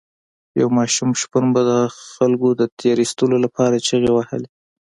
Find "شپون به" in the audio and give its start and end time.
1.21-1.61